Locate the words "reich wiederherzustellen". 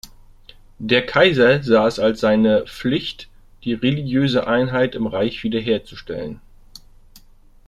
5.05-6.41